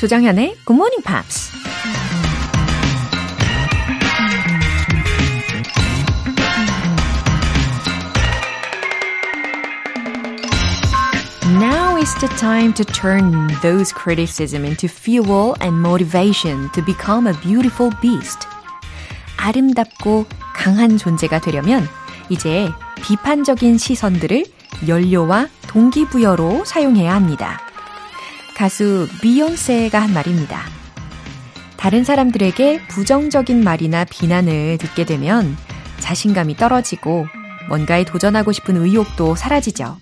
[0.00, 1.52] 조정현의 Good Morning Pops.
[11.58, 17.38] Now is the time to turn those criticism into fuel and motivation to become a
[17.42, 18.48] beautiful beast.
[19.36, 21.86] 아름답고 강한 존재가 되려면
[22.30, 22.70] 이제
[23.02, 24.46] 비판적인 시선들을
[24.88, 27.69] 연료와 동기부여로 사용해야 합니다.
[28.60, 30.60] 가수 비욘세가 한 말입니다.
[31.78, 35.56] 다른 사람들에게 부정적인 말이나 비난을 듣게 되면
[35.98, 37.26] 자신감이 떨어지고
[37.70, 39.96] 뭔가에 도전하고 싶은 의욕도 사라지죠.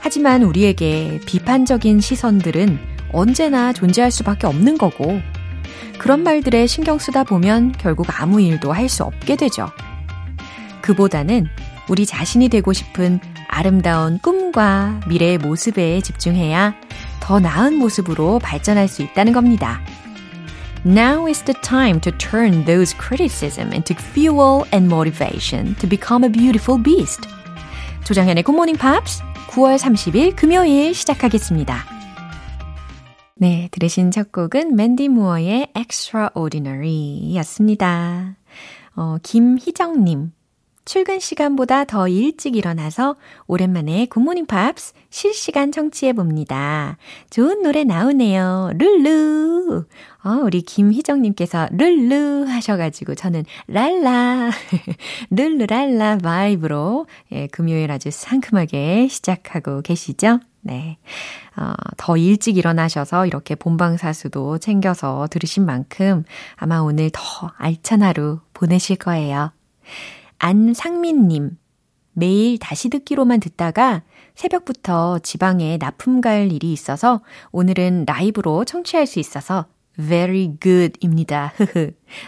[0.00, 2.78] 하지만 우리에게 비판적인 시선들은
[3.12, 5.20] 언제나 존재할 수밖에 없는 거고,
[5.98, 9.68] 그런 말들에 신경 쓰다 보면 결국 아무 일도 할 수 없게 되죠.
[10.80, 11.46] 그보다는
[11.90, 16.74] 우리 자신이 되고 싶은 아름다운 꿈과 미래의 모습에 집중해야
[17.30, 19.80] 더 나은 모습으로 발전할 수 있다는 겁니다.
[20.84, 26.28] Now is the time to turn those criticism into fuel and motivation to become a
[26.28, 27.28] beautiful beast.
[28.02, 31.76] 조장현의 Good Morning Pops 9월 30일 금요일 시작하겠습니다.
[33.36, 38.34] 네, 들으신 첫 곡은 맨디 무어의 Extraordinary 였습니다.
[38.96, 40.32] 어, 김희정님.
[40.84, 46.96] 출근 시간보다 더 일찍 일어나서 오랜만에 굿모닝 팝스 실시간 청취해 봅니다.
[47.28, 48.72] 좋은 노래 나오네요.
[48.76, 49.84] 룰루.
[50.24, 54.50] 어, 우리 김희정님께서 룰루 하셔가지고 저는 랄라.
[55.30, 60.40] 룰루랄라 vibe로 예, 금요일 아주 상큼하게 시작하고 계시죠?
[60.62, 60.98] 네.
[61.56, 66.24] 어, 더 일찍 일어나셔서 이렇게 본방사수도 챙겨서 들으신 만큼
[66.56, 69.52] 아마 오늘 더 알찬 하루 보내실 거예요.
[70.40, 71.58] 안상민님,
[72.14, 74.02] 매일 다시 듣기로만 듣다가
[74.34, 77.20] 새벽부터 지방에 납품 갈 일이 있어서
[77.52, 79.66] 오늘은 라이브로 청취할 수 있어서
[79.98, 81.52] very good 입니다.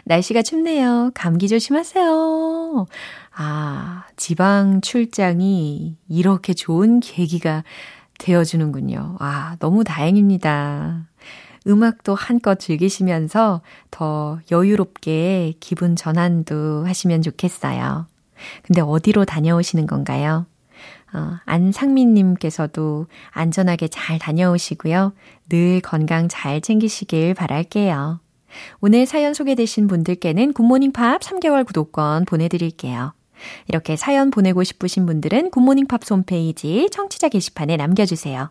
[0.05, 1.13] 날씨가 춥네요.
[1.15, 2.87] 감기 조심하세요.
[3.35, 7.65] 아, 지방 출장이 이렇게 좋은 계기가
[8.19, 9.17] 되어주는군요.
[9.21, 11.09] 아, 너무 다행입니다.
[11.67, 18.07] 음악도 한껏 즐기시면서 더 여유롭게 기분 전환도 하시면 좋겠어요.
[18.63, 20.47] 근데 어디로 다녀오시는 건가요?
[21.15, 25.13] 어, 안상민님께서도 안전하게 잘 다녀오시고요.
[25.49, 28.21] 늘 건강 잘 챙기시길 바랄게요.
[28.81, 33.13] 오늘 사연 소개되신 분들께는 굿모닝 팝 3개월 구독권 보내드릴게요.
[33.69, 38.51] 이렇게 사연 보내고 싶으신 분들은 굿모닝 팝 홈페이지 청취자 게시판에 남겨주세요.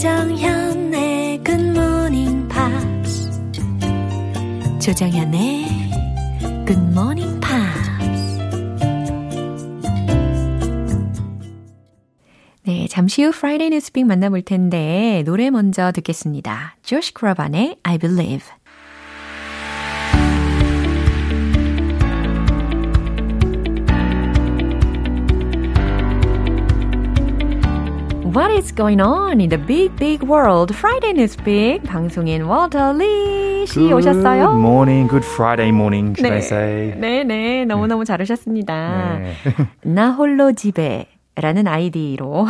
[0.00, 3.30] 조정현의 Good Morning Pops.
[4.80, 5.66] 조정현의
[6.66, 8.38] Good Morning Pops.
[12.62, 16.76] 네, 잠시 후 Friday Newspeak 만나볼 텐데 노래 먼저 듣겠습니다.
[16.82, 18.46] 조시 크라반의 I Believe.
[28.32, 30.72] What is going on in the big, big world?
[30.72, 34.52] Friday Newspeak 방송인 워터 리씨 오셨어요?
[34.52, 36.94] Good morning, good Friday morning, should 네, I say?
[36.96, 39.18] 네, 네, 너무 너무 잘하셨습니다.
[39.18, 39.34] 네.
[39.82, 42.46] 나 홀로 집에 라는 아이디로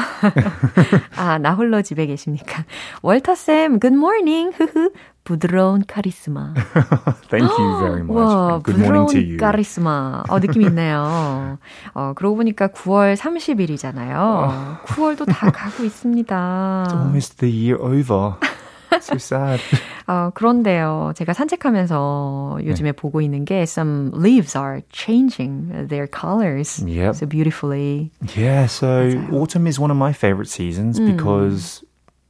[1.17, 2.65] 아, 나 홀로 집에 계십니까?
[3.01, 4.53] 월터 쌤, good morning.
[4.57, 4.91] 흐흐.
[5.25, 6.55] 부드러운 카리스마.
[7.29, 8.17] Thank you very much.
[8.17, 9.37] 와, Good morning to 부드러운 you.
[9.39, 10.23] 카리스마.
[10.29, 11.59] 어, 느낌 있네요.
[11.95, 14.81] 어, 그러고 보니까 9월 30일이잖아요.
[14.87, 16.89] 9월도 다 가고 있습니다.
[16.91, 18.35] Almost the year over.
[19.01, 19.63] So sad.
[20.09, 21.13] 어, 그런데요.
[21.15, 27.15] 제가 산책하면서 요즘에 보고 있는 게 some leaves are changing their colors Yep.
[27.15, 28.11] so beautifully.
[28.37, 31.85] Yeah, so autumn is one of my favorite seasons because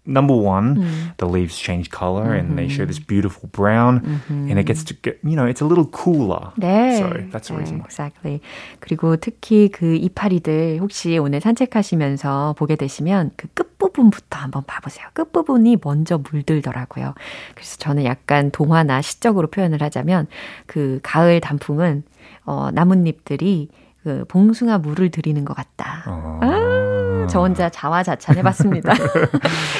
[0.06, 4.82] number one, the leaves change color and they show this beautiful brown and it gets
[4.84, 6.52] to get, you know, it's a little cooler.
[6.56, 6.98] 네.
[6.98, 7.86] So that's the reason 네, why.
[7.86, 8.40] exactly.
[8.80, 15.06] 그리고 특히 그 이파리들 혹시 오늘 산책하시면서 보게 되시면 그 끝부분부터 한번 봐보세요.
[15.12, 17.14] 끝부분이 먼저 물들더라고요.
[17.54, 20.26] 그래서 저는 약간 동화나 시적으로 표현을 하자면
[20.66, 22.02] 그 가을 단풍은
[22.44, 23.68] 어, 나뭇잎들이
[24.02, 26.04] 그 봉숭아 물을 들이는 것 같다.
[26.06, 26.40] 어.
[26.42, 28.92] 아, 아, 저 혼자 자화자찬해봤습니다.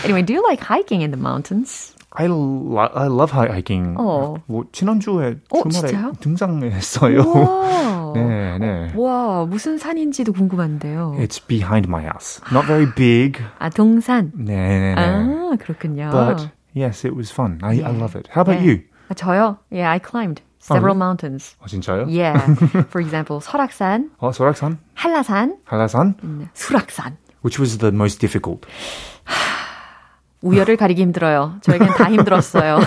[0.04, 1.94] anyway, do you like hiking in the mountains?
[2.12, 3.94] I, lo- I love hiking.
[3.98, 4.34] 어.
[4.46, 6.12] 뭐 지난주에 어, 주말에 진짜요?
[6.20, 7.20] 등산했어요.
[7.24, 8.12] 와.
[8.14, 8.92] 네, 네.
[8.96, 11.14] 와, 무슨 산인지도 궁금한데요.
[11.20, 12.40] It's behind my house.
[12.50, 13.40] Not very big.
[13.60, 14.32] 아, 동산.
[14.34, 15.00] 네, 네, 네.
[15.00, 16.10] 아, 그렇군요.
[16.10, 17.60] But yes, it was fun.
[17.62, 17.92] I, I Yeah.
[17.96, 18.28] love it.
[18.34, 18.66] How about 네.
[18.66, 18.80] you?
[19.08, 19.58] 아, 저요?
[19.70, 20.98] Yeah, I climbed several really?
[20.98, 21.54] mountains.
[21.62, 22.06] 어, 진짜요?
[22.10, 22.42] Yeah.
[22.90, 24.78] For example, 설악산, 어, 소락산?
[24.94, 26.16] 한라산, 한라산?
[26.24, 27.16] 음, 수락산.
[27.42, 28.66] Which was the most difficult?
[30.42, 31.56] 우열을 가리기 힘들어요.
[31.60, 32.78] 저에겐 다 힘들었어요.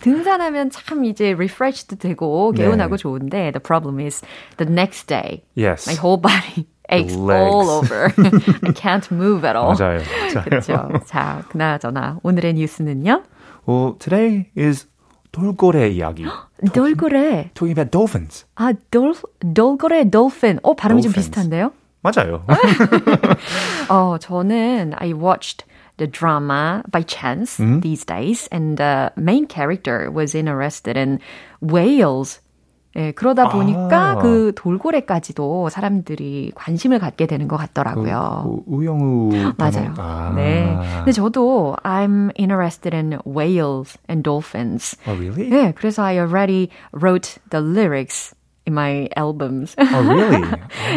[0.00, 2.62] 등산하면 참 이제 refreshed 되고 네.
[2.64, 4.22] 개운하고 좋은데 the problem is
[4.56, 5.88] the next day Yes.
[5.90, 8.12] my whole body aches all over.
[8.62, 9.74] I can't move at all.
[9.76, 10.00] 맞아요.
[10.32, 10.44] 맞아요.
[10.44, 10.88] 그렇죠.
[11.06, 13.22] 자, 그나저나 오늘의 뉴스는요.
[13.68, 14.86] Well, today is
[15.32, 16.24] 돌고래 이야기.
[16.72, 17.50] 돌고래.
[17.54, 18.44] Talking about dolphins.
[18.56, 19.14] 아, 돌,
[19.54, 20.58] 돌고래 dolphin.
[20.62, 21.30] 어, 발음이 좀 Dolphins.
[21.30, 21.72] 비슷한데요?
[22.02, 22.44] 맞아요.
[23.88, 25.64] 어, 저는 I watched
[25.98, 31.18] the drama by chance these days and the main character was interested in
[31.60, 32.40] whales.
[32.96, 34.18] 예, 그러다 보니까 아.
[34.18, 38.42] 그 돌고래까지도 사람들이 관심을 갖게 되는 것 같더라고요.
[38.44, 39.94] 그 우영우 맞아요.
[39.98, 40.32] 아.
[40.34, 40.76] 네.
[40.96, 44.96] 근데 저도 I'm interested in whales and dolphins.
[45.06, 45.50] Oh, really?
[45.50, 48.34] 네, 그래서 I already wrote the lyrics
[48.70, 49.74] in my albums.
[49.78, 50.40] Oh, really?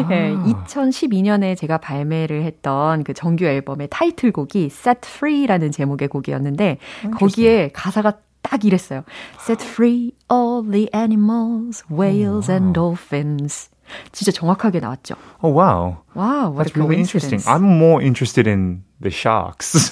[0.07, 0.35] 네,
[0.65, 6.77] 2012년에 제가 발매를 했던 그 정규 앨범의 타이틀곡이 Set Free라는 제목의 곡이었는데
[7.17, 9.03] 거기에 가사가 딱 이랬어요.
[9.39, 13.69] Set free all the animals, whales and dolphins.
[14.11, 15.15] 진짜 정확하게 나왔죠.
[15.41, 15.97] Oh, wow.
[16.15, 17.41] Wow, what That's really interesting.
[17.45, 19.91] I'm more interested in the sharks.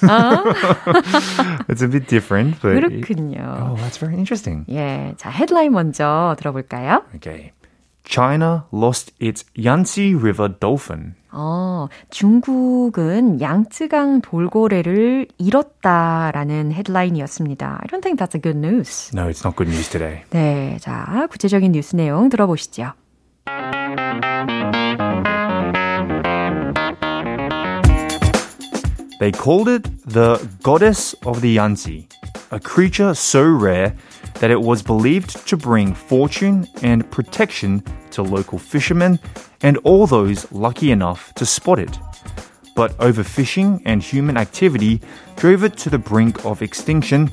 [1.68, 3.44] it's a bit different, but 그렇군요.
[3.44, 4.66] oh, that's very interesting.
[4.70, 7.04] 예, 자 헤드라인 먼저 들어볼까요?
[7.16, 7.52] Okay.
[8.04, 11.16] China lost its Yangtze River dolphin.
[11.32, 17.80] 어, 중국은 양쯔강 돌고래를 잃었다라는 헤드라인이었습니다.
[17.82, 19.12] I don't think that's a good news.
[19.16, 20.24] No, it's not good news today.
[20.32, 22.94] 네, 자 구체적인 뉴스 내용 들어보시죠.
[29.20, 32.08] They called it the goddess of the Yangtze,
[32.50, 33.94] a creature so rare
[34.41, 39.19] that it was believed to bring fortune and protection to local fishermen
[39.63, 41.99] and all those lucky enough to spot it.
[42.75, 45.01] But overfishing and human activity
[45.37, 47.31] drove it to the brink of extinction,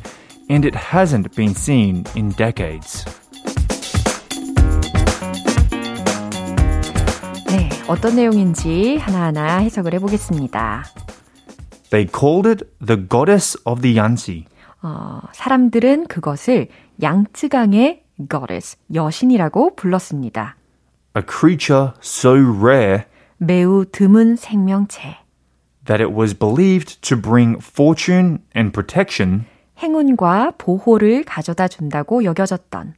[0.49, 3.03] and it hasn't been seen in decades.
[7.49, 10.85] 네, 어떤 내용인지 하나하나 해석을 해보겠습니다.
[11.89, 14.47] They called it the goddess of the Yangtze.
[14.82, 16.68] 어, 사람들은 그것을
[17.02, 20.56] 양쯔강의 goddess, 여신이라고 불렀습니다.
[21.16, 23.04] a creature so rare
[23.38, 25.16] 매우 드문 생명체,
[25.86, 29.46] that it was believed to bring fortune and protection
[29.82, 32.94] 행운과 보호를 가져다 준다고 여겨졌던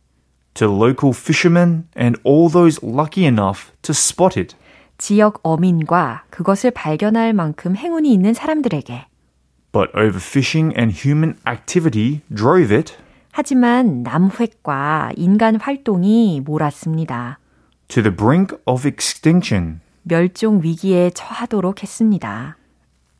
[0.54, 4.56] to local fishermen and all those lucky enough to spot it.
[4.98, 9.06] 지역 어민과 그것을 발견할 만큼 행운이 있는 사람들에게
[9.72, 12.94] But overfishing and human activity drove it
[13.32, 17.38] 하지만 남획과 인간 활동이 몰았습니다.
[17.88, 22.56] to the brink of extinction, 멸종 위기에 처하도록 했습니다.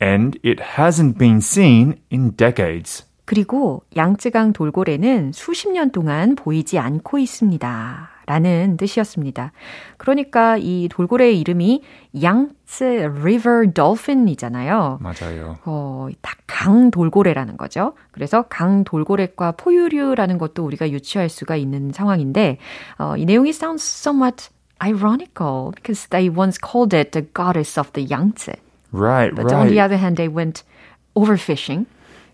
[0.02, 3.04] and it hasn't been seen in decades.
[3.25, 8.09] 그리고 양쯔강 돌고래는 수십 년 동안 보이지 않고 있습니다.
[8.30, 9.50] 라는 뜻이었습니다.
[9.96, 11.82] 그러니까 이 돌고래의 이름이
[12.22, 15.00] 양쯔 River Dolphin이잖아요.
[15.00, 15.58] 맞아요.
[15.64, 16.06] 어,
[16.46, 17.94] 강 돌고래라는 거죠.
[18.12, 22.58] 그래서 강 돌고래과 포유류라는 것도 우리가 유추할 수가 있는 상황인데
[22.99, 28.06] 어, 이 내용이 sounds somewhat ironical because they once called it the goddess of the
[28.08, 28.54] Yangtze.
[28.92, 29.90] Right, But on the right.
[29.90, 30.62] other hand, they went
[31.16, 31.87] overfishing.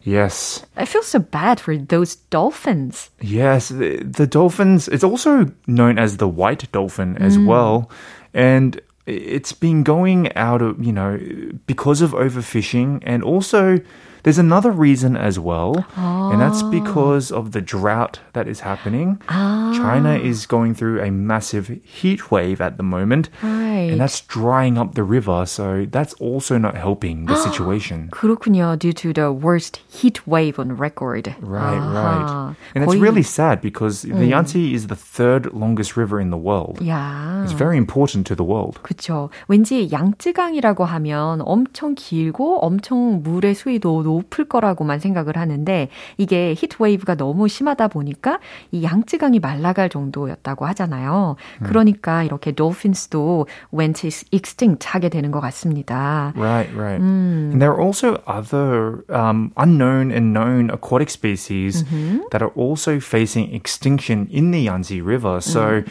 [0.06, 0.64] Yes.
[0.76, 3.10] I feel so bad for those dolphins.
[3.20, 7.46] Yes, the, the dolphins, it's also known as the white dolphin as mm.
[7.46, 7.90] well.
[8.32, 11.18] And it's been going out of, you know,
[11.66, 13.02] because of overfishing.
[13.04, 13.80] And also,
[14.25, 15.83] there's another reason as well.
[15.97, 19.19] And that's because of the drought that is happening.
[19.27, 23.29] China is going through a massive heat wave at the moment.
[23.41, 23.89] Right.
[23.89, 25.45] And that's drying up the river.
[25.47, 28.09] So that's also not helping the situation.
[28.11, 28.77] 그렇군요.
[28.77, 31.33] Due to the worst heat wave on record.
[31.41, 31.93] Right, 아하.
[31.93, 32.55] right.
[32.75, 36.37] And it's 거의- really sad because the Yangtze is the third longest river in the
[36.37, 36.77] world.
[36.85, 37.41] 야.
[37.43, 38.77] It's very important to the world.
[38.83, 39.29] 그쵸.
[39.47, 47.16] 왠지 양쯔강이라고 하면 엄청 길고 엄청 물의 수위도 높을 거라고만 생각을 하는데 이게 히트 웨이브가
[47.16, 48.38] 너무 심하다 보니까
[48.72, 51.36] 이 양쯔강이 말라갈 정도였다고 하잖아요.
[51.62, 56.32] 그러니까 이렇게 dolphins도 went extinct 하게 되는 것 같습니다.
[56.36, 57.00] Right, right.
[57.00, 57.52] Mm.
[57.52, 62.20] And there are also other um, unknown and known aquatic species mm-hmm.
[62.30, 65.40] that are also facing extinction in the Yangtze River.
[65.40, 65.88] So mm.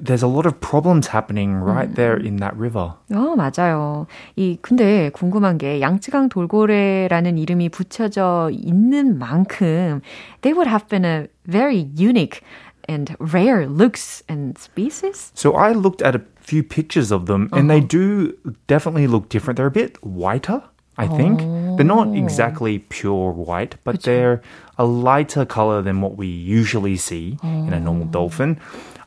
[0.00, 1.94] there's a lot of problems happening right 음.
[1.94, 2.94] there in that river.
[3.10, 4.06] 어, 맞아요.
[4.36, 10.00] 이 근데 궁금한 게 양쯔강 돌고래라는 이름이 붙여져 있는 만큼
[10.42, 12.42] they would have been a very unique
[12.88, 15.32] and rare looks and species.
[15.34, 17.74] So I looked at a few pictures of them and uh-huh.
[17.74, 18.34] they do
[18.66, 19.56] definitely look different.
[19.56, 20.62] They're a bit whiter.
[20.98, 21.42] I think.
[21.42, 21.76] Oh.
[21.76, 24.02] They're not exactly pure white, but 그쵸.
[24.04, 24.42] they're
[24.78, 27.66] a lighter color than what we usually see oh.
[27.66, 28.58] in a normal dolphin.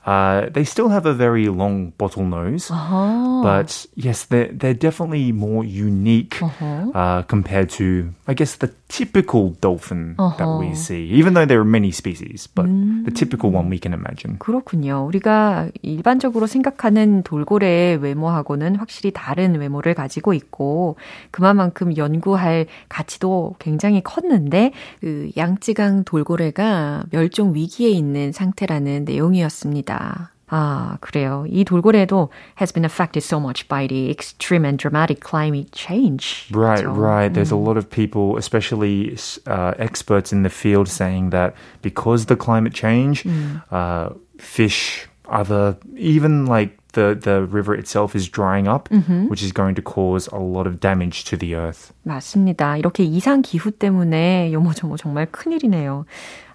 [0.04, 3.40] Uh, they still have a very long bottle nose, uh-huh.
[3.42, 6.90] but yes, they're, they're definitely more unique uh-huh.
[6.94, 10.36] uh, compared to, I guess, the typical dolphin uh-huh.
[10.36, 13.04] that we see, even though there are many species, but 음.
[13.06, 14.36] the typical one we can imagine.
[14.38, 15.06] 그렇군요.
[15.06, 20.96] 우리가 일반적으로 생각하는 돌고래의 외모하고는 확실히 다른 외모를 가지고 있고,
[21.30, 29.93] 그만큼 연구할 가치도 굉장히 컸는데, 그 양쯔강 돌고래가 멸종 위기에 있는 상태라는 내용이었습니다.
[29.93, 30.31] 있습니다.
[30.51, 31.45] 아, 그래요.
[31.47, 32.29] 이 돌고래도
[32.59, 36.49] has been affected so much by the extreme and dramatic climate change.
[36.51, 36.97] Right, 그렇죠?
[36.97, 37.31] right.
[37.31, 37.57] There's 음.
[37.57, 39.15] a lot of people, especially
[39.45, 41.53] uh, experts in the field, saying that
[41.83, 43.61] because the climate change, 음.
[43.69, 49.28] uh, fish, other, even like the, the river itself is drying up, mm-hmm.
[49.28, 51.92] which is going to cause a lot of damage to the earth.
[52.02, 52.76] 맞습니다.
[52.76, 56.06] 이렇게 이상 기후 때문에 요모저모 정말 큰일이네요.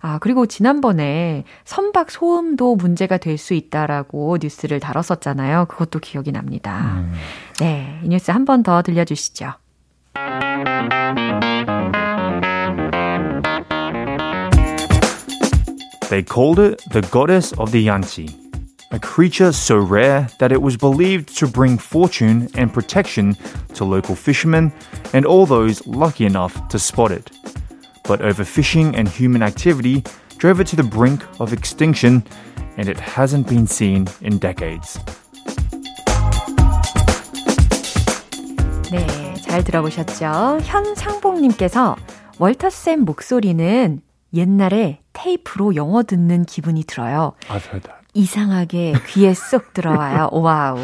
[0.01, 5.65] 아, 그리고 지난번에 선박 소음도 문제가 될 수 있다라고 뉴스를 다뤘었잖아요.
[5.69, 6.96] 그것도 기억이 납니다.
[6.98, 7.13] 음.
[7.60, 9.53] 네, 이 뉴스 한 번 더 들려주시죠.
[16.10, 18.48] They called it the goddess of the Yanchi.
[18.92, 23.36] a creature so rare that it was believed to bring fortune and protection
[23.74, 24.72] to local fishermen
[25.12, 27.30] and all those lucky enough to spot it.
[28.04, 30.04] But overfishing and human activity
[30.38, 32.22] drove it to the brink of extinction,
[32.76, 35.00] and it hasn't been seen in decades.
[38.90, 40.60] 네, 잘 들어보셨죠?
[40.62, 41.96] 현상봉님께서
[42.38, 44.02] 월터쌤 목소리는
[44.34, 47.34] 옛날에 테이프로 영어 듣는 기분이 들어요.
[47.48, 47.97] I've heard that.
[48.19, 50.29] 이상하게 귀에 쏙 들어와요.
[50.31, 50.77] 와우.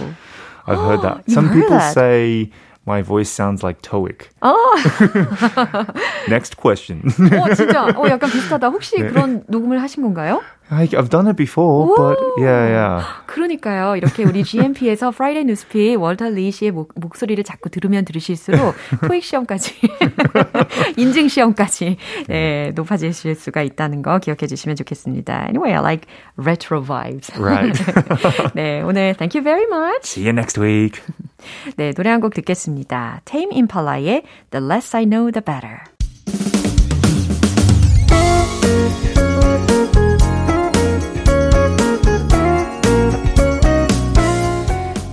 [0.68, 1.24] I've heard that.
[1.30, 1.94] Some heard people that?
[1.94, 2.50] say
[2.88, 4.30] my voice sounds like TOEIC.
[4.42, 5.86] Oh.
[6.30, 7.02] Next question.
[7.04, 7.86] 어, 진짜.
[7.96, 8.70] 어, 약간 비슷하다.
[8.70, 9.08] 혹시 네.
[9.10, 10.42] 그런 녹음을 하신 건가요?
[10.72, 13.04] I, I've done it before, but yeah, yeah.
[13.28, 13.96] 그러니까요.
[13.98, 18.74] 이렇게 우리 GMP에서 Friday Newspeak 월터 리 씨의 목, 목소리를 자꾸 들으면 들으실수록
[19.08, 19.76] 토익 시험까지
[20.98, 25.46] 인증 시험까지 네, 높아지실 수가 있다는 거 기억해 주시면 좋겠습니다.
[25.50, 27.32] Anyway, I like retro vibes.
[27.40, 27.80] Right.
[28.56, 30.06] 네, 오늘 thank you very much.
[30.18, 31.00] See you next week.
[31.78, 33.22] 네, 노래 한 곡 듣겠습니다.
[33.26, 35.95] Tame Impala의 The Less I Know The Better.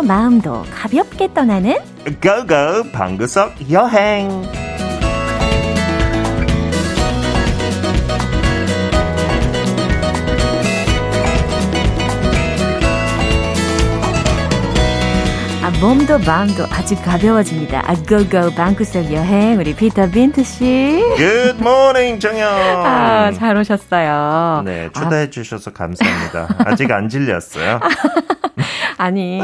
[0.00, 1.76] 몸도 마음도 가볍게 떠나는
[2.22, 4.30] 고고 방구석 여행
[15.62, 17.82] 아, 몸도 마음도 아주 가벼워집니다.
[17.86, 20.64] 아, 고고 방구석 여행 우리 피터 빈트 씨.
[21.16, 22.48] Good morning 정영.
[22.50, 24.62] 아, 잘 오셨어요.
[24.64, 25.30] 네, 초대해 아.
[25.30, 26.48] 주셔서 감사합니다.
[26.64, 27.80] 아직 안 질렸어요.
[29.00, 29.40] 아니,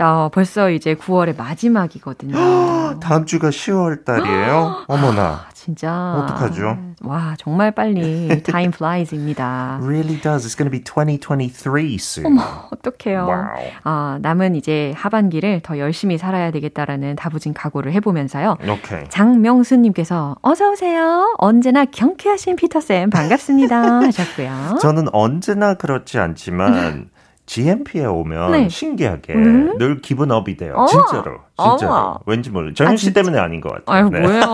[0.00, 2.36] 어, 벌써 이제 9월의 마지막이거든요.
[3.02, 4.84] 다음 주가 10월 달이에요?
[4.88, 5.22] 어머나.
[5.22, 6.14] 아, 진짜.
[6.16, 6.78] 어떡하죠?
[7.02, 9.80] 와, 정말 빨리 time flies입니다.
[9.82, 10.46] really does.
[10.46, 12.26] It's going to be 2023 soon.
[12.26, 13.26] 어머, 어떡해요.
[13.26, 13.70] Wow.
[13.82, 18.58] 아, 남은 이제 하반기를 더 열심히 살아야 되겠다라는 다부진 각오를 해 보면서요.
[18.62, 19.08] Okay.
[19.08, 21.34] 장명수 님께서 어서 오세요.
[21.38, 24.78] 언제나 경쾌하신 피터쌤 반갑습니다 하셨고요.
[24.80, 27.10] 저는 언제나 그렇지 않지만
[27.50, 28.68] GMP에 오면 네.
[28.68, 29.76] 신기하게 음?
[29.76, 30.74] 늘 기분 업이 돼요.
[30.76, 30.86] 어?
[30.86, 31.40] 진짜로.
[31.58, 32.20] 진짜 어머.
[32.24, 32.70] 왠지 몰라.
[32.72, 34.04] 정현 씨 때문에 아닌 것 같아요.
[34.04, 34.20] 아유, 네.
[34.20, 34.44] 뭐예요.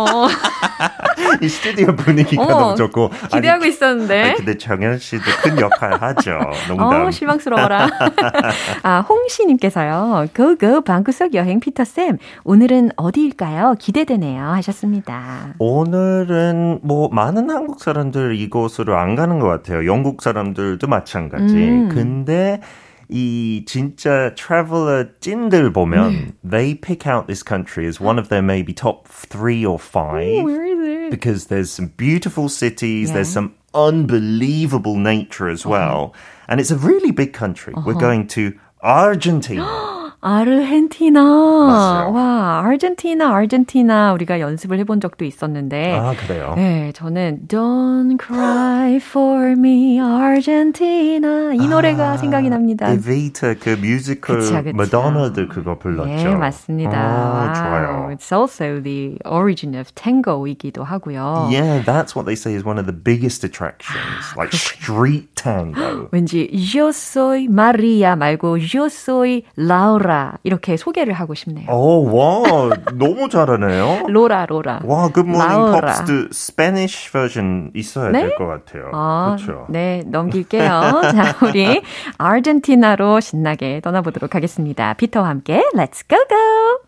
[1.43, 3.11] 이 스튜디오 분위기가 어머, 너무 좋고.
[3.33, 4.23] 기대하고 아니, 있었는데.
[4.23, 6.38] 아니, 근데 정현 씨도 큰 역할 하죠.
[6.69, 7.07] 농담.
[7.07, 7.91] 어, 실망스러워라.
[8.83, 10.29] 아, 홍시님께서요.
[10.35, 12.17] 고고 방구석 여행 피터쌤.
[12.45, 13.75] 오늘은 어디일까요?
[13.79, 14.43] 기대되네요.
[14.43, 15.55] 하셨습니다.
[15.59, 19.85] 오늘은 뭐 많은 한국 사람들 이곳으로 안 가는 것 같아요.
[19.85, 21.55] 영국 사람들도 마찬가지.
[21.55, 21.88] 음.
[21.91, 22.62] 근데
[23.10, 28.72] 이 진짜 traveler 찐들 보면 they pick out this country as one of their maybe
[28.74, 31.12] top three or five Where is it?
[31.12, 33.44] because there's some beautiful cities, there's Yeah.
[33.44, 36.13] some unbelievable nature as well,
[36.48, 37.74] and it's a really big country.
[37.86, 39.68] We're going to Argentina.
[40.21, 41.23] 아르헨티나.
[41.23, 42.13] 맞아요.
[42.13, 45.95] 와, 아르헨티나, 아르헨티나 우리가 연습을 해본 적도 있었는데.
[45.99, 46.55] 아 그래요?
[46.57, 52.91] 네, 저는 Don't Cry For Me, Argentina 이 노래가 생각이 납니다.
[52.91, 54.77] 에비타 그 뮤지컬 그쵸, 그쵸.
[54.77, 56.11] 마도나도 그거 불렀죠.
[56.11, 56.99] 네, 맞습니다.
[56.99, 57.53] 아.
[57.55, 58.09] 좋아요.
[58.13, 61.49] It's also the origin of tango이기도 하고요.
[61.51, 66.09] Yeah, that's what they say is one of the biggest attractions, like street tango.
[66.11, 71.71] 왠지 Yo soy Maria 말고 Yo soy Laura 이렇게 소개를 하고 싶네요.
[71.71, 74.07] 오, 와, 너무 잘하네요.
[74.09, 74.81] 로라 로라.
[74.85, 75.81] 와, Good Morning 라우라.
[75.81, 78.23] Pops도 Spanish version 있어야 네?
[78.23, 78.91] 될것 같아요.
[78.93, 79.67] 아, 그렇죠.
[79.69, 80.69] 네, 넘길게요.
[81.13, 81.83] 자, 우리
[82.19, 84.95] 아르헨티나로 신나게 떠나보도록 하겠습니다.
[84.95, 86.86] 피터와 함께 Let's go go!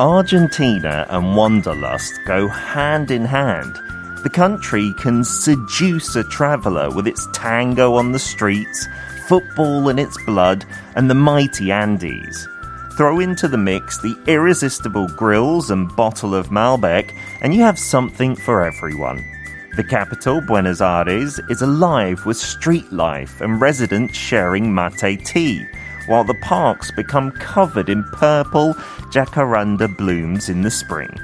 [0.00, 3.78] Argentina and Wanderlust go hand in hand.
[4.22, 8.88] The country can seduce a traveller with its tango on the streets,
[9.28, 10.64] football in its blood,
[10.96, 12.48] and the mighty Andes.
[12.96, 18.34] Throw into the mix the irresistible grills and bottle of Malbec, and you have something
[18.34, 19.22] for everyone.
[19.76, 25.66] The capital, Buenos Aires, is alive with street life and residents sharing mate tea,
[26.10, 28.74] while the parks become covered in purple
[29.12, 31.16] jacaranda blooms in the spring.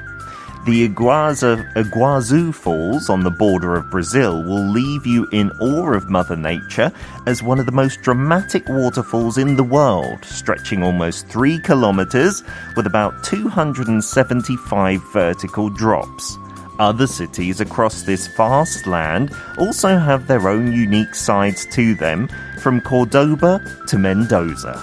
[0.64, 6.08] The Iguazu, Iguazu Falls on the border of Brazil will leave you in awe of
[6.08, 6.92] Mother Nature
[7.26, 12.44] as one of the most dramatic waterfalls in the world, stretching almost three kilometers
[12.76, 16.38] with about 275 vertical drops.
[16.78, 22.28] Other cities across this vast land also have their own unique sides to them,
[22.60, 24.74] from Cordoba to Mendoza.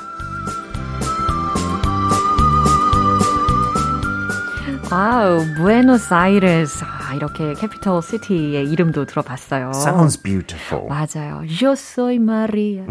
[4.89, 6.81] Wow, Buenos Aires.
[7.12, 7.12] 이레스.
[7.12, 9.70] 아, 이렇게 캐피털 시티의 이름도 들어봤어요.
[9.74, 10.86] Sounds beautiful.
[10.88, 11.42] 맞아요.
[11.62, 12.84] Yo soy Maria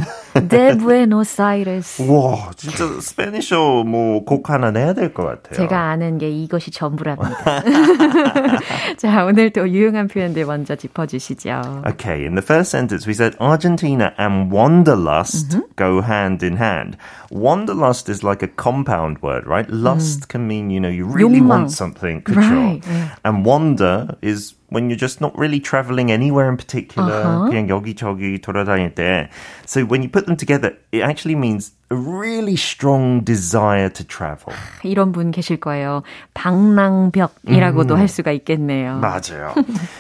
[0.47, 2.01] de Buenos Aires.
[2.01, 5.55] 와, 진짜 스페니셔 뭐 곡 하나 내야 될 것 같아요.
[5.55, 7.63] 제가 아는 게 이것이 전부랍니다.
[8.97, 11.83] 자, 오늘 또 유용한 표현들 먼저 짚어주시죠.
[11.88, 16.97] Okay, in the first sentence we said Argentina and wanderlust go hand in hand.
[17.31, 19.69] Wanderlust is like a compound word, right?
[19.69, 21.47] Lust can mean, you know, you really 욕망.
[21.49, 22.21] want something.
[22.23, 22.38] 그쵸?
[22.39, 23.15] Right, yeah.
[23.25, 27.47] And wander is when you're just not really traveling anywhere in particular.
[27.47, 29.29] 그냥 여기저기 돌아다닐 때.
[29.65, 34.53] So when you put them together, it actually means a really strong desire to travel.
[34.83, 36.03] 이런 분 계실 거예요.
[36.33, 38.99] 방랑벽이라고도 할 수가 있겠네요.
[38.99, 39.53] 맞아요.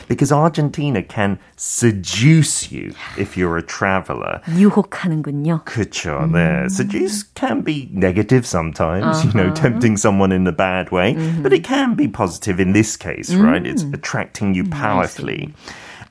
[0.09, 4.41] because Argentina can seduce you if you're a traveler.
[4.49, 5.63] 유혹하는군요.
[5.63, 6.65] 그쵸, 네.
[6.69, 11.63] Seduce can be negative sometimes, you know, tempting someone in a bad way, but it
[11.63, 13.65] can be positive in this case, right?
[13.65, 15.53] It's attracting you powerfully.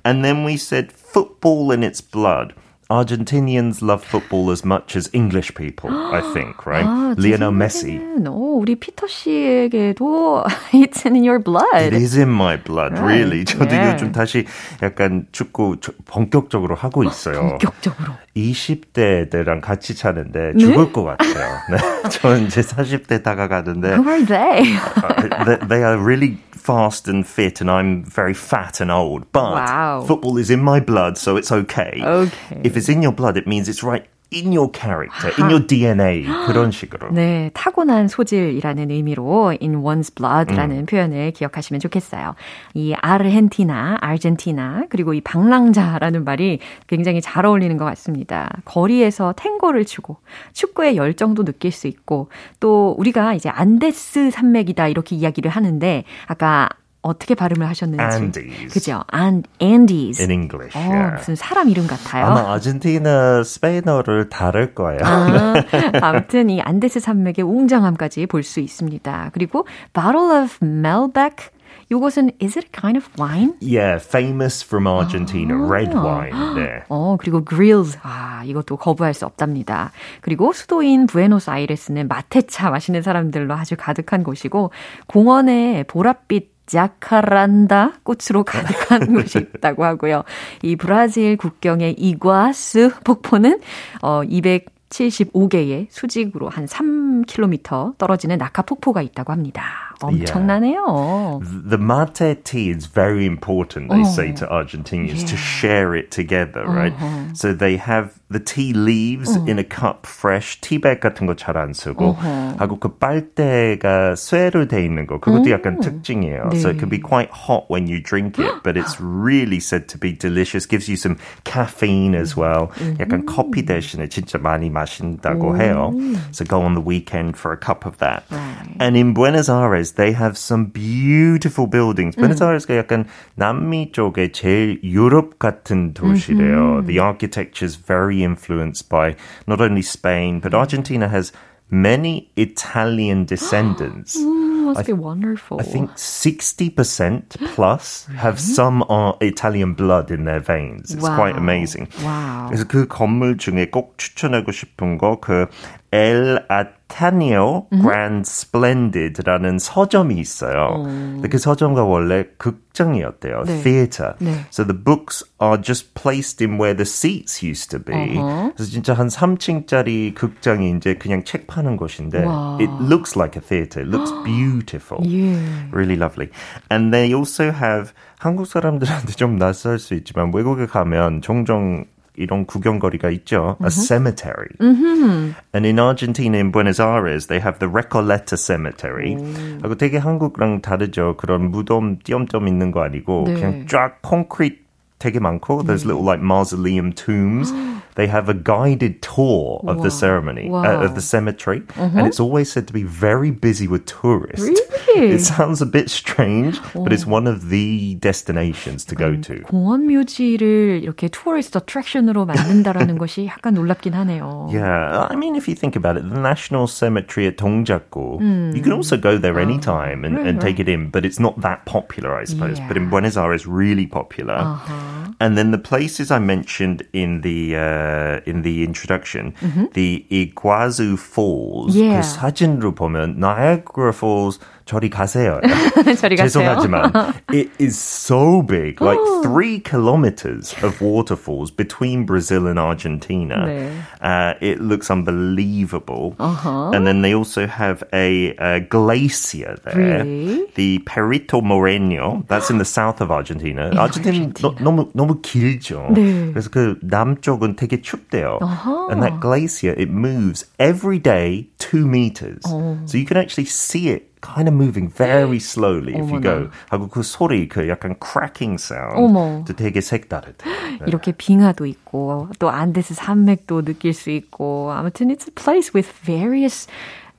[0.04, 2.54] And then we said football in its blood.
[2.91, 6.83] Argentinians love football as much as English people, I think, right?
[6.85, 7.99] 아, 제 Lionel Messi.
[8.27, 11.71] 오, 우리 피터 씨에게도 it's in your blood.
[11.79, 13.45] It is in my blood, really.
[13.45, 13.93] 저도 Yeah.
[13.93, 14.45] 요즘 다시
[14.83, 17.57] 약간 축구 저- 본격적으로 하고 있어요.
[17.57, 18.13] 본격적으로.
[18.35, 21.57] 20대들랑 같이 차는데 죽을 것 같아요.
[21.71, 22.09] 네.
[22.09, 24.75] 저는 이제 40대 다가가는데 Who are they?
[24.97, 29.31] uh, they, they are really fast and fit and I'm very fat and old.
[29.31, 30.03] But Wow.
[30.07, 32.01] football is in my blood, so it's okay.
[32.03, 32.61] Okay.
[32.63, 36.23] If it's in your blood, it means it's right in your character, in your DNA.
[36.47, 37.11] 그런 식으로.
[37.11, 40.15] 네, 타고난 소질이라는 의미로 in one's 음.
[40.15, 42.35] blood라는 표현을 기억하시면 좋겠어요.
[42.73, 48.49] 이 아르헨티나, 아르헨티나, 그리고 이 방랑자라는 말이 굉장히 잘 어울리는 것 같습니다.
[48.65, 50.17] 거리에서 탱고를 추고
[50.53, 56.69] 축구의 열정도 느낄 수 있고 또 우리가 이제 안데스 산맥이다 이렇게 이야기를 하는데 아까
[57.01, 58.67] 어떻게 발음을 하셨는지 Andes.
[58.73, 59.01] 그죠?
[59.07, 60.21] 안 Andes.
[60.21, 61.15] In English, 어, yeah.
[61.17, 62.25] 무슨 사람 이름 같아요.
[62.25, 64.99] 아마 아르헨티나 스페인어를 다를 거예요.
[65.03, 65.53] 아,
[66.01, 69.31] 아무튼 이 안데스 산맥의 웅장함까지 볼 수 있습니다.
[69.33, 71.49] 그리고 Bottle of Malbec
[71.91, 73.53] 요것은 is it a kind of wine?
[73.61, 76.55] Yeah, famous from Argentina, red wine.
[76.55, 76.83] 네.
[76.89, 77.97] 어, 그리고 grills.
[78.01, 79.91] 아, 이것도 거부할 수 없답니다.
[80.21, 84.71] 그리고 수도인 부에노스아이레스는 마테차 마시는 사람들로 아주 가득한 곳이고
[85.07, 90.23] 공원에 보랏빛 자카란다 꽃으로 가득한 곳이 있다고 하고요.
[90.63, 93.59] 이 브라질 국경의 이과스 폭포는
[94.01, 94.81] 어 200.
[94.91, 99.90] 75개의 수직으로 한 3km 떨어지는 낙하 폭포가 있다고 합니다.
[100.00, 101.40] 엄청나네요.
[101.40, 101.70] Yeah.
[101.70, 104.04] The mate tea is very important, they oh.
[104.04, 105.26] say to Argentinians, yeah.
[105.26, 106.92] to share it together, right?
[106.92, 107.32] Uh-huh.
[107.32, 109.46] So they have the tea leaves uh-huh.
[109.46, 112.56] in a cup fresh, 티백 같은 거 잘 안 쓰고, uh-huh.
[112.58, 115.52] 하고 그 빨대가 쇠로 돼 있는 거, 그것도 uh-huh.
[115.52, 116.50] 약간 특징이에요.
[116.52, 116.60] 네.
[116.60, 119.98] So it can be quite hot when you drink it, but it's really said to
[119.98, 120.66] be delicious.
[120.66, 122.68] Gives you some caffeine as well.
[123.00, 125.94] 약간 커피 대신에 진짜 많이 마신다고 해요.
[126.32, 128.24] So go on the weekend for a cup of that.
[128.30, 128.76] Right.
[128.78, 132.16] And in Buenos Aires, they have some beautiful buildings.
[132.16, 132.20] Mm.
[132.20, 136.82] Buenos Aires가 약간 남미 쪽에 제일 유럽 같은 도시래요.
[136.82, 136.86] Mm-hmm.
[136.86, 141.32] The architecture is very influenced by not only Spain, but Argentina has
[141.70, 144.16] many Italian descendants.
[144.16, 145.60] Ooh, must I, be wonderful.
[145.60, 150.94] I think 60% plus have some uh, Italian blood in their veins.
[150.94, 151.16] It's wow.
[151.16, 151.88] quite amazing.
[152.02, 152.48] Wow.
[152.48, 155.46] 그래서 그 건물 중에 꼭 추천하고 싶은 거그
[155.91, 157.81] El Ateneo mm-hmm.
[157.81, 160.83] Grand Splendid라는 서점이 있어요.
[160.83, 163.43] 근데 그 서점가 원래 극장이었대요.
[163.45, 163.61] 네.
[163.61, 164.13] Theater.
[164.19, 164.45] 네.
[164.49, 168.17] So the books are just placed in where the seats used to be.
[168.17, 168.53] Uh-huh.
[168.55, 172.57] 그래서 진짜 한 3층짜리 극장이 이제 그냥 책 파는 곳인데 와.
[172.61, 173.83] it looks like a theater.
[173.83, 175.05] It looks beautiful.
[175.05, 175.67] yeah.
[175.71, 176.29] Really lovely.
[176.69, 181.85] And they also have 한국 사람들한테 좀 낯설 수 있지만 외국에 가면 종종
[182.16, 183.56] 이런 구경거리가 있죠.
[183.60, 183.64] Mm-hmm.
[183.64, 184.56] A cemetery.
[184.58, 185.32] Mm-hmm.
[185.52, 189.16] And in Argentina, in Buenos Aires, they have the Recoleta Cemetery.
[189.16, 189.60] Mm.
[189.62, 191.16] 하고 되게 한국랑 다르죠.
[191.16, 193.34] 그런 무덤 띄엄띄엄 있는 거 아니고 네.
[193.34, 194.64] 그냥 쫙 콘크리트
[194.98, 197.52] 되게 많고 there's little like mausoleum tombs.
[197.96, 199.82] they have a guided tour of wow.
[199.82, 200.64] the ceremony wow.
[200.64, 201.98] uh, of the cemetery, uh-huh.
[201.98, 204.46] and it's always said to be very busy with tourists.
[204.46, 204.62] Really?
[204.96, 206.84] It sounds a bit strange, oh.
[206.84, 209.42] but it's one of the destinations to go to.
[209.42, 214.48] 공원 묘지를 이렇게 tourist attraction으로 만든다라는 것이 약간 놀랍긴 하네요.
[214.50, 218.56] Yeah, I mean, if you think about it, the National Cemetery at Dongjaku, mm.
[218.56, 220.46] you can also go there anytime and, right, and right.
[220.46, 222.58] take it in, but it's not that popular, I suppose.
[222.58, 222.68] Yeah.
[222.68, 224.34] But in Buenos Aires, really popular.
[224.34, 225.12] Uh-huh.
[225.20, 229.66] And then the places I mentioned in the uh, in the introduction, mm-hmm.
[229.72, 231.74] the Iguazu Falls.
[231.74, 232.00] Yeah.
[232.00, 234.38] 그 사진으로 보면 Niagara Falls
[234.70, 235.40] 저리 가세요.
[235.96, 236.90] 저리 죄송하지만
[237.32, 243.46] it is so big, like three kilometers of waterfalls between Brazil and Argentina.
[243.46, 243.70] 네.
[244.02, 246.16] Uh, it looks unbelievable.
[246.18, 246.70] Uh-huh.
[246.74, 250.46] And then they also have a, a glacier there, really?
[250.56, 252.24] the Perito Moreno.
[252.26, 253.70] That's in the south of Argentina.
[253.70, 255.94] 아르헨티나 너무 너무 길죠.
[255.94, 256.32] 네.
[256.32, 258.40] 그래서 그 남쪽은 되게 춥대요.
[258.42, 258.88] Uh-huh.
[258.90, 262.76] And that glacier it moves every day two meters, oh.
[262.86, 266.50] so you can actually see it kind of moving very slowly if you go.
[266.68, 268.96] 하고 그 소리, 그 약간 cracking sound.
[268.96, 269.44] 어머.
[269.56, 270.44] 되게 색다르대.
[270.86, 276.66] 이렇게 빙하도 있고 또 안데스 산맥도 느낄 수 있고 아무튼 it's a place with various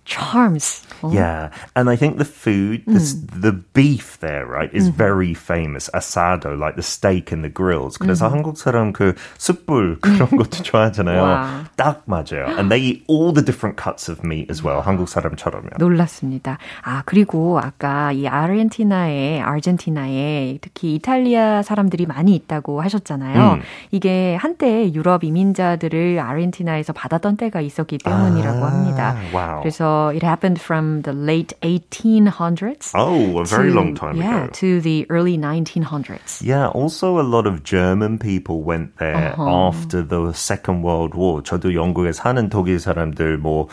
[0.04, 0.84] charms.
[1.02, 1.12] Oh.
[1.12, 3.42] Yeah, and I think the food, the, mm.
[3.42, 4.94] the beef there, right, is mm.
[4.94, 5.90] very famous.
[5.94, 7.98] Asado, like the steak and the grills.
[7.98, 8.32] 그래서 mm.
[8.32, 11.22] 한국 사람 그 숯불 그런 것도 좋아하잖아요.
[11.22, 11.64] wow.
[11.76, 12.56] 딱 맞아요.
[12.58, 14.80] And they eat all the different cuts of meat as well.
[14.80, 15.78] 한국 사람처럼요.
[15.78, 16.58] 놀랐습니다.
[16.82, 23.54] 아 그리고 아까 이 아르헨티나에, 아르헨티나에 특히 이탈리아 사람들이 많이 있다고 하셨잖아요.
[23.54, 23.62] 음.
[23.90, 29.16] 이게 한때 유럽 이민자들을 아르헨티나에서 받았던 때가 있었기 때문이라고 아, 합니다.
[29.32, 29.60] Wow.
[29.60, 32.91] 그래서 it happened from the late 1800s.
[32.95, 34.51] Oh, a very to, long time yeah, ago.
[34.53, 36.41] to the early 1900s.
[36.41, 39.67] Yeah, also a lot of German people went there uh-huh.
[39.67, 41.41] after the Second World War.
[41.41, 43.67] 저도 영국에 사는 독일 사람들 뭐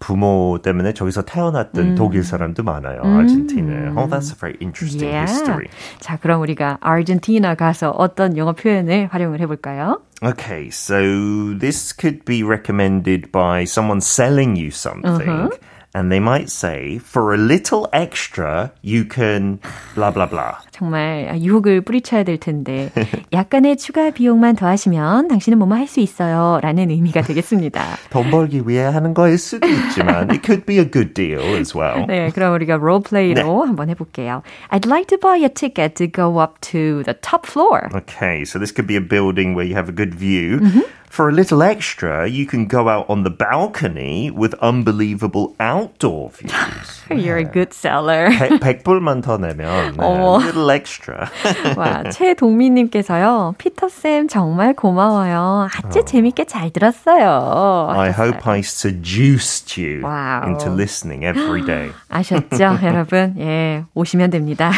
[0.00, 1.94] 부모 때문에 저기서 태어났던 음.
[1.94, 3.02] 독일 사람도 많아요.
[3.04, 3.18] 음.
[3.18, 3.92] 아르헨티나에.
[3.96, 5.30] Oh, that's a very interesting yeah.
[5.30, 5.68] history.
[6.00, 10.00] 자, 그럼 우리가 아르헨티나 가서 어떤 영어 표현을 활용을 해볼까요?
[10.22, 15.28] Okay, so this could be recommended by someone selling you something.
[15.28, 15.50] Uh-huh.
[15.95, 19.61] And they might say, for a little extra, you can
[19.95, 20.57] blah, blah, blah.
[20.71, 22.91] 정말 유혹을 뿌리쳐야 될 텐데
[23.31, 27.81] 약간의 추가 비용만 더하시면 당신은 뭐뭐 할 수 있어요 라는 의미가 되겠습니다.
[28.09, 32.05] 돈 벌기 위해 하는 거일 수도 있지만 it could be a good deal as well.
[32.07, 33.67] 네, 그럼 우리가 롤플레이로 네.
[33.67, 34.41] 한번 해볼게요.
[34.71, 37.87] I'd like to buy a ticket to go up to the top floor.
[37.95, 40.59] Okay, so this could be a building where you have a good view.
[40.59, 40.81] Mm-hmm.
[41.15, 47.03] For a little extra, you can go out on the balcony with unbelievable outdoor views.
[47.09, 48.27] You're a good seller.
[48.29, 51.29] 100, 100불만 더 내면 네, a little extra.
[51.77, 53.55] 와, 최동민님께서요.
[53.57, 55.69] 피터쌤 정말 고마워요.
[55.73, 56.03] 아주 어.
[56.03, 57.93] 재밌게 잘 들었어요.
[57.95, 60.43] I hope I seduced you wow.
[60.45, 61.91] into listening every day.
[62.09, 63.35] 아셨죠, 여러분?
[63.39, 64.69] 예, 오시면 됩니다.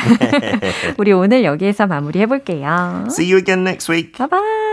[0.99, 3.08] 우리 오늘 여기에서 마무리해볼게요.
[3.10, 4.19] See you again next week.
[4.19, 4.70] Bye bye.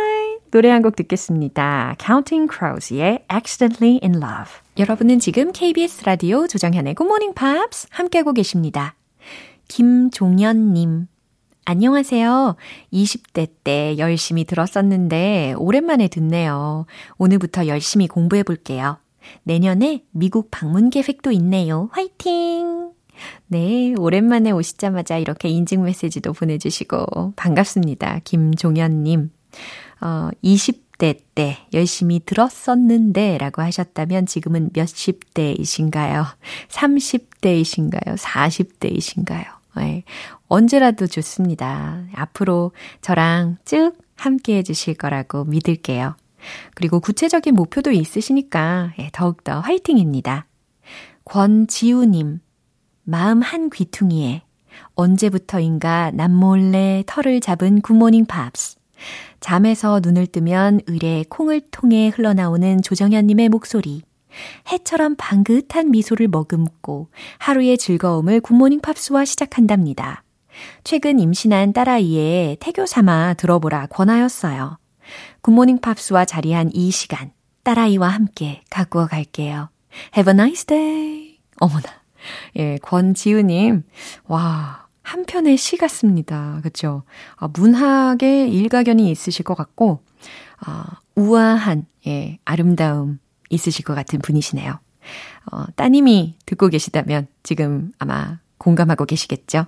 [0.52, 1.96] 노래 한 곡 듣겠습니다.
[2.00, 4.52] Counting Crows의 Accidentally in Love.
[4.80, 8.96] 여러분은 지금 KBS 라디오 조정현의 Good Morning Pops 함께하고 계십니다.
[9.68, 11.08] 김종현님.
[11.66, 12.56] 안녕하세요.
[12.92, 16.88] 20대 때 열심히 들었었는데 오랜만에 듣네요.
[17.18, 18.98] 오늘부터 열심히 공부해 볼게요.
[19.44, 21.90] 내년에 미국 방문 계획도 있네요.
[21.92, 22.92] 화이팅!
[23.48, 28.22] 네, 오랜만에 오시자마자 이렇게 인증 메시지도 보내주시고 반갑습니다.
[28.24, 29.30] 김종현님.
[30.02, 36.26] 어, 20대 때 열심히 들었었는데 라고 하셨다면 지금은 몇십 대이신가요?
[36.70, 38.18] 30대이신가요?
[38.18, 39.46] 40대이신가요?
[39.78, 40.04] 네,
[40.48, 42.04] 언제라도 좋습니다.
[42.14, 46.16] 앞으로 저랑 쭉 함께 해주실 거라고 믿을게요.
[46.76, 50.48] 그리고 구체적인 목표도 있으시니까 예, 더욱더 화이팅입니다.
[51.26, 52.40] 권지우님,
[53.04, 54.42] 마음 한 귀퉁이에
[54.96, 58.79] 언제부터인가 남몰래 터를 잡은 굿모닝 팝스.
[59.40, 64.02] 잠에서 눈을 뜨면 으레 콩을 통해 흘러나오는 조정현님의 목소리.
[64.72, 70.24] 해처럼 방긋한 미소를 머금고 하루의 즐거움을 굿모닝 팝스와 시작한답니다.
[70.84, 74.78] 최근 임신한 딸아이의 태교 삼아 들어보라 권하였어요.
[75.42, 77.32] 굿모닝 팝스와 자리한 이 시간,
[77.64, 79.70] 딸아이와 함께 가꾸어 갈게요.
[80.16, 81.40] Have a nice day.
[81.60, 81.88] 어머나.
[82.58, 83.84] 예, 권지우님.
[84.28, 84.79] 와,
[85.10, 86.60] 한 편의 시 같습니다.
[86.62, 87.02] 그쵸?
[87.38, 90.04] 아, 문학에 일가견이 있으실 것 같고,
[90.60, 93.18] 아, 우아한, 예, 아름다움
[93.50, 94.80] 있으실 것 같은 분이시네요.
[95.52, 99.66] 어, 따님이 듣고 계시다면 지금 아마 공감하고 계시겠죠?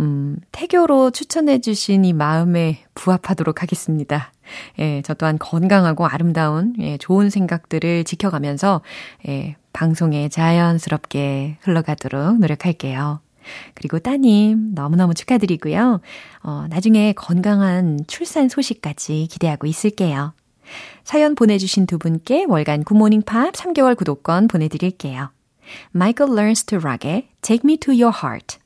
[0.00, 4.30] 음, 태교로 추천해주신 이 마음에 부합하도록 하겠습니다.
[4.78, 8.82] 예, 저 또한 건강하고 아름다운, 예, 좋은 생각들을 지켜가면서,
[9.26, 13.20] 예, 방송에 자연스럽게 흘러가도록 노력할게요.
[13.74, 16.00] 그리고 따님 너무너무 축하드리고요.
[16.42, 20.34] 어, 나중에 건강한 출산 소식까지 기대하고 있을게요.
[21.04, 25.30] 사연 보내주신 두 분께 월간 굿모닝 팝 3개월 구독권 보내드릴게요.
[25.94, 28.58] Michael Learns to Rock의 Take Me to Your Heart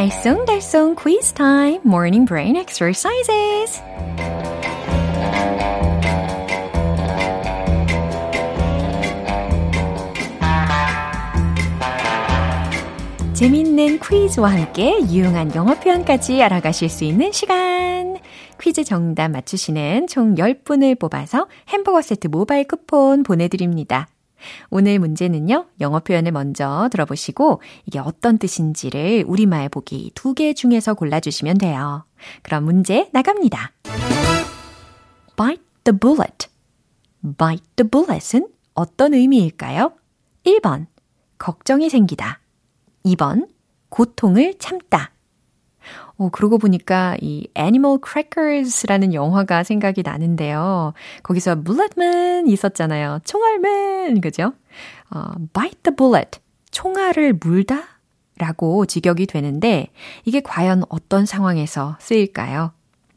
[0.00, 3.82] 알쏭달쏭 quiz time, morning brain exercises.
[13.34, 18.18] 재밌는 퀴즈와 함께 유용한 영어 표현까지 알아가실 수 있는 시간.
[18.60, 24.08] 퀴즈 정답 맞추시는 총 10분을 뽑아서 햄버거 세트 모바일 쿠폰 보내드립니다.
[24.68, 31.56] 오늘 문제는요, 영어 표현을 먼저 들어보시고, 이게 어떤 뜻인지를 우리말 보기 두 개 중에서 골라주시면
[31.58, 32.04] 돼요.
[32.42, 33.72] 그럼 문제 나갑니다.
[35.40, 36.48] Bite the bullet.
[37.22, 39.92] bite the bullet은 어떤 의미일까요?
[40.44, 40.84] 1번,
[41.38, 42.40] 걱정이 생기다.
[43.06, 43.48] 2번,
[43.88, 45.12] 고통을 참다.
[46.18, 50.92] 어, 그러고 보니까 이 Animal Crackers라는 영화가 생각이 나는데요.
[51.22, 53.20] 거기서 Bulletman 있었잖아요.
[53.24, 54.52] 총알맨, 그죠?
[55.10, 56.38] 어, bite the bullet.
[56.70, 57.84] 총알을 물다?
[58.36, 59.88] 라고 직역이 되는데,
[60.26, 62.72] 이게 과연 어떤 상황에서 쓰일까요?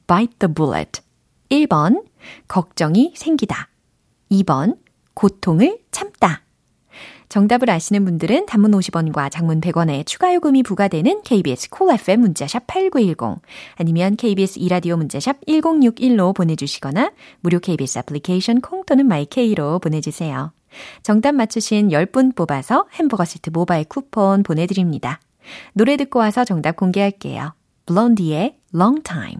[0.08, 1.02] bite the bullet.
[1.50, 2.04] 1번,
[2.48, 3.70] 걱정이 생기다.
[4.32, 4.78] 2번,
[5.14, 6.44] 고통을 참다.
[7.34, 13.42] 정답을 아시는 분들은 단문 50원과 장문 100원의 추가 요금이 부과되는 KBS Cool FM 문자샵 8910
[13.76, 20.54] 아니면 KBS 이라디오 문자샵 1061로 보내주시거나 무료 KBS 애플리케이션 콩 또는 my K로 보내주세요.
[21.02, 25.20] 정답 맞추신 10분 뽑아서 햄버거 세트 모바일 쿠폰 보내드립니다.
[25.74, 27.56] 노래 듣고 와서 정답 공개할게요.
[27.88, 29.40] 블론디의 Long Time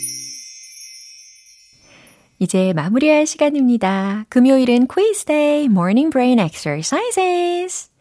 [2.41, 4.25] 이제 마무리할 시간입니다.
[4.29, 7.91] 금요일은 quiz day, morning brain exercises.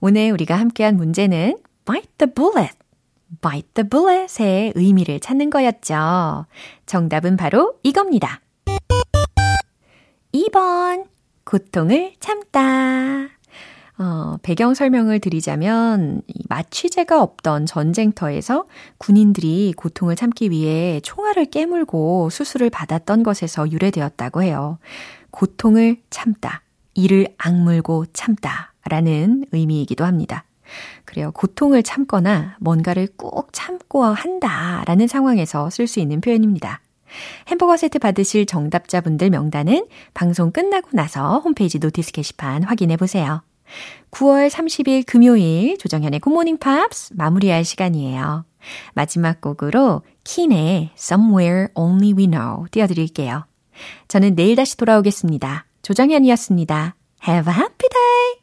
[0.00, 2.72] 오늘 우리가 함께한 문제는 bite the bullet.
[3.42, 6.46] bite the bullet의 의미를 찾는 거였죠.
[6.86, 8.40] 정답은 바로 이겁니다.
[10.32, 11.04] 2번.
[11.44, 13.28] 고통을 참다.
[14.00, 18.64] 어, 배경 설명을 드리자면 마취제가 없던 전쟁터에서
[18.96, 24.78] 군인들이 고통을 참기 위해 총알을 깨물고 수술을 받았던 것에서 유래되었다고 해요.
[25.30, 26.62] 고통을 참다.
[26.94, 28.72] 이를 악물고 참다.
[28.88, 30.44] 라는 의미이기도 합니다.
[31.04, 31.30] 그래요.
[31.32, 34.82] 고통을 참거나 뭔가를 꾹 참고 한다.
[34.86, 36.80] 라는 상황에서 쓸 수 있는 표현입니다.
[37.48, 43.42] 햄버거 세트 받으실 정답자분들 명단은 방송 끝나고 나서 홈페이지 notice 게시판 확인해 보세요.
[44.10, 48.44] 9월 30일 금요일 조정현의 굿모닝 팝스 마무리할 시간이에요.
[48.94, 53.46] 마지막 곡으로 킨의 Somewhere Only We Know 띄워드릴게요.
[54.08, 55.66] 저는 내일 다시 돌아오겠습니다.
[55.82, 56.96] 조정현이었습니다.
[57.26, 58.30] Have a happy day!